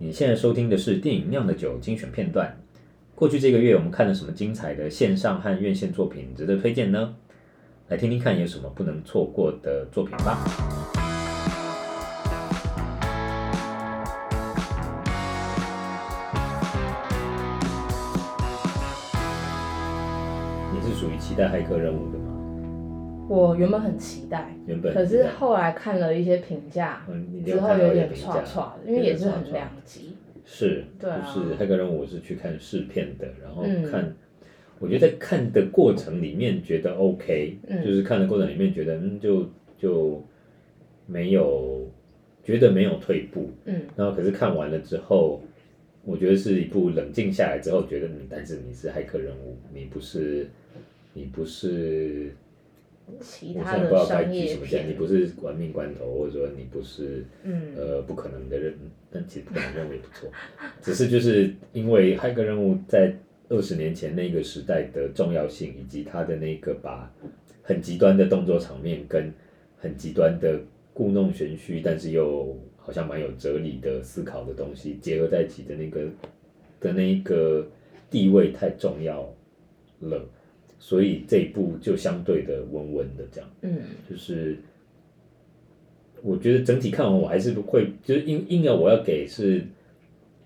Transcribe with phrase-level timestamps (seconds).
[0.00, 2.56] 你现在收听的是电影酿的酒精选片段。
[3.16, 7.16] 过去这个月我们看了什么精彩的线上和院线作品值得推荐呢？
[7.88, 10.38] 来听听看有什么不能错过的作品吧。
[20.72, 22.37] 你是属于期待骇客任务的吗？
[23.28, 30.16] 我原本很期待，原本可是后来看了一些评价，嗯、之后有点剉剉，因为也是很两极。
[30.44, 34.16] 是，对啊，就是骇客任务，我是去看试片的，然后看，嗯、
[34.78, 40.24] 我觉得在看的过程里面觉得 OK，、嗯、就是看的过程里面觉得嗯就就
[41.06, 41.86] 没有
[42.42, 45.42] 觉得没有退步，嗯，然后可是看完了之后，
[46.02, 50.48] 我觉得是一部冷静下来之后觉得嗯，但是你是骇客任务，你不是
[51.12, 52.34] 你不是。
[53.20, 58.74] 其他的商业片，你不是玩命关头，或者说你不是，嗯、呃，不可能的任，
[59.10, 60.30] 但其实不可能任务也不错，
[60.80, 63.14] 只是就是因为骇客任务在
[63.48, 67.12] 二十年前那个时代的重要性，以及它的那个把
[67.62, 69.32] 很极端的动作场面跟
[69.78, 70.60] 很极端的
[70.92, 76.00] 故弄玄虚，但是又好像蛮有哲理的思考的东西结合在一起的那个
[76.80, 77.66] 的那一个
[78.10, 79.28] 地位太重要
[80.00, 80.28] 了。
[80.80, 84.56] 所以这一部就相对的温温的这样，嗯，就是
[86.22, 89.60] 我觉得整体看完我还是不会，就是硬硬要我要给是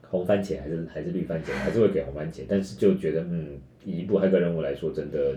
[0.09, 5.37] 红番茄还是还是绿番茄，还是会给红番茄，但是就觉得嗯，以一部骇客任务来说，真的，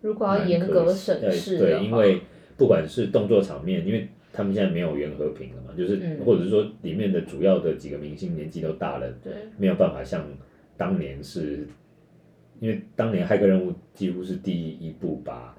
[0.00, 2.20] 如果要严格审视，对，因为
[2.56, 10.24] 不管是动作场面，因为他们现在没有袁和平了嘛，就是、嗯、或者是说里面的主要的几个明星年纪都大了，对，没有办法像
[10.76, 11.66] 当年是。
[12.60, 15.56] 因为当年《骇客任务》几乎是第一部把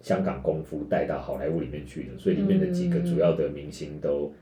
[0.00, 4.32] 香港功夫带到好莱坞里面去的，所以里面的几个主要的明星都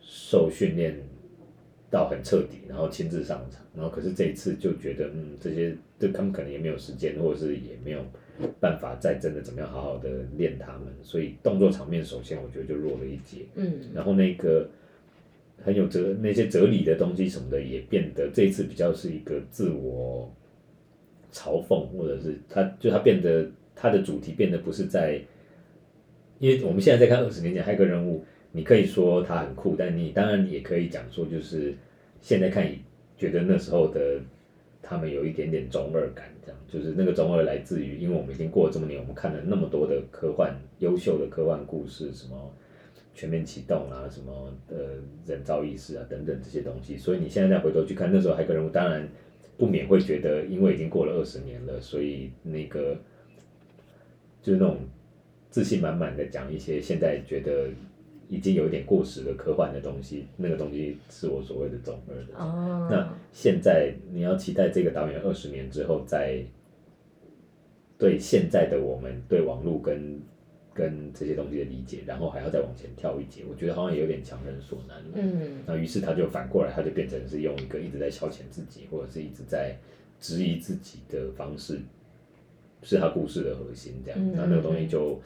[0.00, 0.96] 受训练
[1.90, 3.62] 到很彻底，然后亲自上场。
[3.74, 8.00] 然后可是这一次就觉得，嗯，这些这他们可能也没有时间，或者是也没有
[8.58, 10.08] 办法再真的怎么样好好的
[10.38, 13.44] 练他们，所以动作场面首先我觉得就弱了一截。
[13.56, 14.66] 嗯，然后那个
[15.62, 20.34] 很有哲那些哲理的东西什么的也变得这一次比较是一个自我。
[21.32, 25.20] 嘲讽，或者是他，就他变得他的主题变得不是在，
[26.38, 31.74] 因为我们现在在看二十年前骇客任务，你可以说他很酷，但你当然也可以讲说，就是
[32.20, 32.66] 现在看
[33.16, 34.20] 觉得那时候的
[34.82, 42.52] 他们有一点点中二感，这样就是那个中二来自于，因为我们已经过了这么年，我们看了那么多的科幻优秀的科幻故事，什么
[43.14, 44.76] 全面启动啊，什么呃
[45.26, 49.08] 人造意识啊等等这些东西，所以你现在再回头去看那时候骇客任务，当然。
[49.60, 52.96] 不免会觉得，因为已经过了二十年了，所以那个
[54.42, 54.78] 就是那种
[55.50, 57.68] 自信满满的讲一些现在觉得
[58.30, 62.42] 已经有点过时的科幻的东西，那个东西是我所谓的中二的。
[62.42, 62.88] 哦。
[62.90, 66.42] 那现在你要期待这个导演二十年之后，再
[67.98, 70.18] 对现在的我们对网络跟。
[70.80, 74.96] 跟这些东西的理解，然后还要再往前跳一节，我觉得好像也有点强人所难。
[75.12, 79.76] 嗯，那于是他就反过来，他就变成是用一个一直在消遣自己，或者是一直在
[80.18, 81.78] 质疑自己的方式，
[82.82, 84.00] 是他故事的核心。
[84.02, 85.20] 这样，嗯、那那个东西就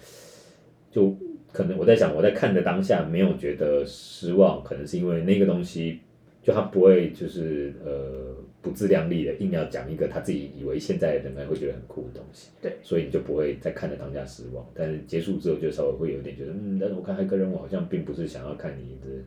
[0.90, 1.16] 就
[1.52, 6.00] 可能我在想，我在看的当下没有觉得失望，可能是因为那个东西。
[6.44, 14.64] 就他不会就是呃不自量力的硬要讲一个他自己以为现在的人们会觉得很酷的东西，对，所以你就不会再看着当下失望。
[14.74, 19.24] 但是结束之后就稍微会有点觉得，嗯，但是我看黑客任务好像并不是想要看你一直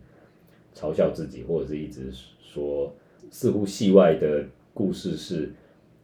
[0.75, 2.95] 嘲笑自己，或者是一直说
[3.31, 4.45] 似乎戏外的
[4.75, 5.51] 故事是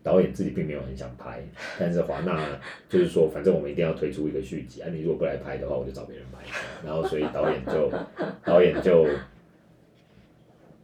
[0.02, 1.44] 导演自己并没有很想拍，
[1.80, 2.60] 但是华纳
[2.90, 6.44] 就是说反正我们一定要推出一个续集啊，你如果不来拍的话，我就找别人拍，
[6.84, 7.92] 然后所以导演就
[8.44, 9.08] 导演就。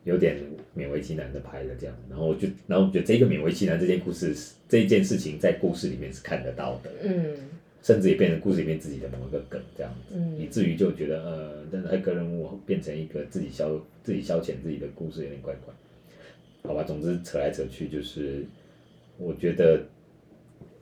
[0.03, 0.37] 有点
[0.75, 4.33] 勉为其难的拍了这样，然后我就，然后我觉得这个勉为其难这件故事，
[4.67, 7.35] 这件事情在故事里面是看得到的，嗯，
[7.83, 15.73] 甚至也变成故事里面自己的某一个梗这样子，嗯，以至于就觉得，呃，但是骇客任务变成一个自己消自己消遣自己的故事有点怪怪，
[16.63, 18.45] 好吧，总之扯来扯去就是，
[19.17, 19.81] 我觉得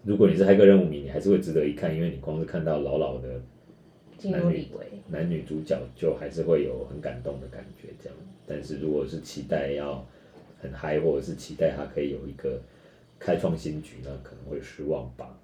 [0.03, 3.41] 如果你是骇客任务迷，你还是会值得一看，因为你光是看到老老的
[4.23, 4.67] 男女
[5.07, 8.17] 男女主角，就还是会有很感动的感觉这样。
[8.45, 10.05] 但是如果是期待要
[10.61, 12.59] 很嗨，或者是期待他可以有一个
[13.19, 15.37] 开创新局，那可能会失望吧。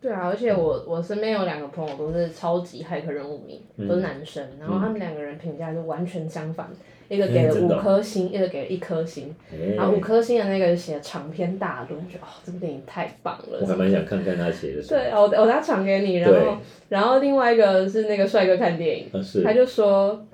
[0.00, 13.58] 对啊，而且我我身边有两个朋友都是超级骇客任务迷，嗯、都是男生，然后他们两个人评价就完全相反，嗯、一个给了五颗星，嗯、一个给了一颗星，欸、然后五颗星的那个写长篇大论，觉得哦这部电影太棒了。
[13.60, 15.02] 我还蛮想看看他写的什么。
[15.02, 16.56] 对，我我等下传给你，然后对
[16.88, 20.24] 然后另外一个是那个帅哥看电影，啊、他就说。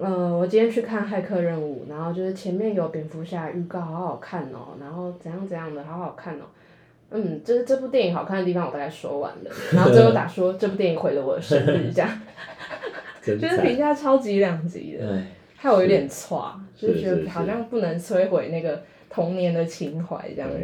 [0.00, 6.44] 呃，我今天去看《骇客任务》，然后就是前面有蝙蝠侠预告，好好看哦，然后怎样怎样的，好好看哦。
[7.10, 9.50] 嗯，就是这部电影好看的地方，我大概说完了。
[9.74, 12.08] 然后最后打说这部电影毁了我的生日，这样，
[13.22, 15.22] 就是评价超级两极的，
[15.56, 20.56] 害我有点挫，就是觉得好像不能摧毁那个童年的情怀这样子。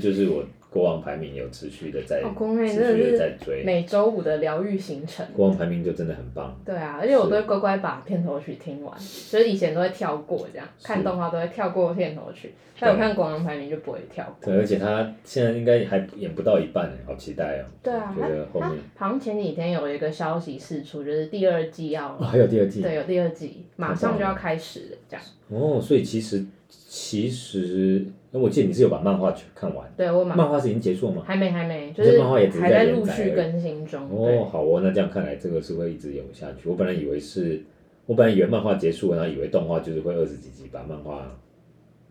[0.00, 0.44] 就是我。
[0.70, 3.64] 国王排名有持续的在，持续的在追。
[3.64, 5.26] 每周五的疗愈行程。
[5.34, 6.54] 国王排名就真的很棒。
[6.64, 14.52] 对啊，而且我都会乖乖把片头曲听完，就是以前都会跳过这样，看动画都会跳过片头曲，但我看国王排名就不会跳过。
[14.52, 17.64] 对，而且他现在应该还演不到一半呢，好期待哦。
[17.82, 25.24] 对啊，觉得后面好像前几天有一个消息释出，就是第二季要，哦，还有第二季，对，有第二季，马上就要开始了这样。
[25.50, 26.44] 哦，所以其实。
[26.70, 29.90] 其实，那我记得你是有把漫画全看完。
[29.96, 31.22] 对，我漫画是已经结束了吗？
[31.26, 34.02] 还没，还没，就是漫画也还在陆续更新中。
[34.10, 36.68] 哦，好哦，那这样看来，这个是会一直有下去。
[36.68, 37.62] 我本来以为是，
[38.04, 41.34] 我本来以为漫画结束了，然后以为动画就是会二十几集把漫画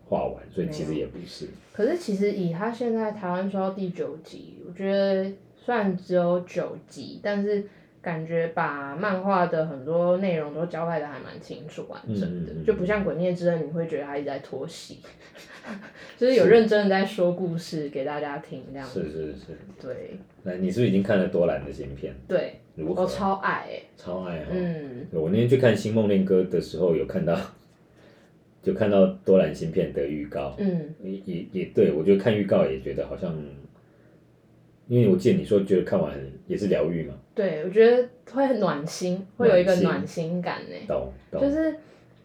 [0.08, 1.46] 画完，所以其实也不是。
[1.72, 7.64] 可是其实以他现在台湾说到第九集，我觉得虽然只有九集，但是。
[8.00, 15.00] 感觉把漫画的很多内容都交代的还蛮清楚完整的，嗯、就不像《鬼灭之刃》，你会觉得他一直在拖戏，
[16.16, 19.02] 就是有认真的在说故事给大家听这样子。
[19.02, 19.58] 是是是。
[19.80, 20.18] 对。
[20.42, 22.14] 那你是不是已经看了多兰的新片？
[22.28, 22.60] 对。
[22.76, 23.02] 如何？
[23.02, 23.82] 我超爱、欸。
[23.96, 24.50] 超爱哈。
[24.52, 25.06] 嗯。
[25.10, 27.36] 我那天去看《新梦恋歌》的时候，有看到，
[28.62, 30.54] 就看到多兰新片的预告。
[30.58, 30.94] 嗯。
[31.02, 33.36] 也也也对，我就看预告也觉得好像。
[34.88, 36.12] 因为我记得你说觉得看完
[36.46, 40.74] 也是疗愈嘛，对，我觉得会很暖心，会有一个暖心感呢。
[40.88, 41.40] 懂懂。
[41.40, 41.74] 就是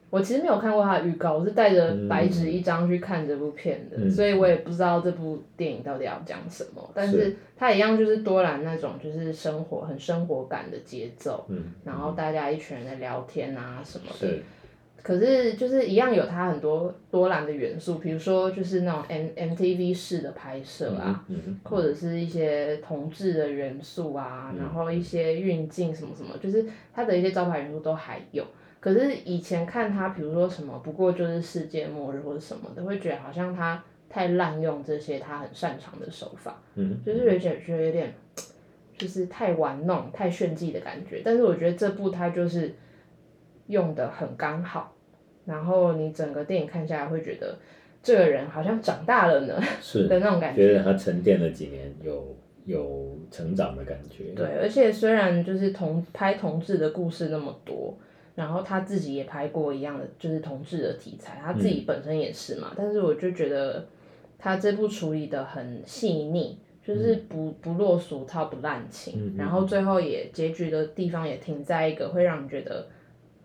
[0.09, 6.81] 我其实没有看过他的预告，我是带着白纸一张去看这部片的，嗯、所以我也不知道这部电影到底要讲什么。
[6.81, 14.39] 嗯、但是它一样就是多兰那种就是生活很生活感的节奏，嗯、然后大家一群人在聊天啊什么的。
[15.03, 28.45] 可是就是一样有它很多多兰的元素，比如说就是那种 M MTV 式的拍摄啊，嗯嗯、或者是一些同志的元素啊，嗯、然后一些运镜什么什么，就是它的一些招牌元素都还有。
[28.79, 38.13] 可是以前看它，比如说什么，不过就是世界末日或者什么的，会觉得好像它太滥用这些他很擅长的手法，嗯、就是有点觉得有点
[38.97, 41.21] 就是太玩弄、太炫技的感觉。
[41.25, 42.73] 但是我觉得这部它就是。
[43.67, 44.92] 用的很刚好，
[45.45, 47.57] 然后你整个电影看下来会觉得
[48.01, 52.35] 这个人好像长大了呢，是 的那种感觉，觉得他沉淀了几年，有
[52.65, 54.25] 有成长的感觉。
[54.35, 57.97] 对，而且虽然就是同拍同志的故事那么多，
[58.35, 63.85] 然后他自己也拍过一样的就是同志的题材，他自己本身也是嘛，嗯、但是我就觉得
[64.37, 72.87] 他这部处理的很细腻，就是不不落俗套不滥情，嗯、然后最后也结局的地方也停在一个会让你觉得。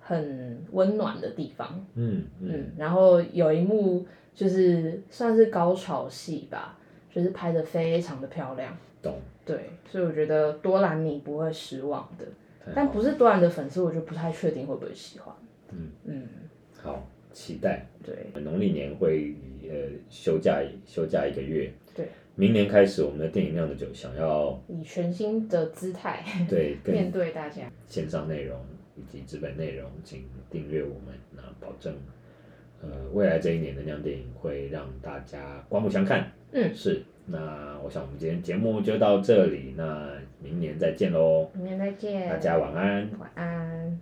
[0.08, 6.78] 很温暖的地方，嗯嗯，嗯，然后有一幕就是算是高潮戏吧，
[7.14, 12.24] 就是拍的非常的漂亮，懂，对，所以我觉得多兰你不会失望的，
[12.74, 15.34] 但不是多兰的粉丝，我就不太确定会不会喜欢，
[15.72, 15.90] 嗯。
[16.06, 16.26] 嗯，
[16.82, 19.34] 好，期待，对，农历年会
[19.68, 19.76] 呃
[20.08, 28.58] 休假休假一个月，对，明年开始我们的电影酿的酒想要以全新的姿态对面对大家，线上内容。
[28.98, 31.94] 以及资本内容，请订阅我们，那保证，
[32.82, 36.32] 呃，未来这一年的量电影会让大家刮目相看。
[36.52, 37.02] 嗯，是。
[37.30, 41.50] 那我想我们今天节目就到这里，那明年再见喽。
[41.54, 42.28] 明年再见。
[42.28, 43.10] 大家晚安。
[43.18, 44.00] 晚安。